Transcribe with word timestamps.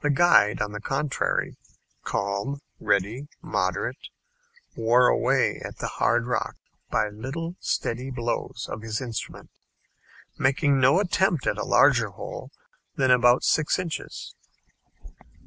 The 0.00 0.08
guide, 0.08 0.62
on 0.62 0.72
the 0.72 0.80
contrary, 0.80 1.54
calm, 2.02 2.60
ready, 2.78 3.28
moderate, 3.42 4.08
wore 4.74 5.08
away 5.08 5.60
the 5.78 5.86
hard 5.96 6.24
rock 6.26 6.56
by 6.90 7.10
little 7.10 7.56
steady 7.60 8.08
blows 8.08 8.66
of 8.70 8.80
his 8.80 9.02
instrument, 9.02 9.50
making 10.38 10.80
no 10.80 10.98
attempt 10.98 11.46
at 11.46 11.58
a 11.58 11.64
larger 11.66 12.08
hole 12.08 12.50
than 12.96 13.10
about 13.10 13.44
six 13.44 13.78
inches. 13.78 14.34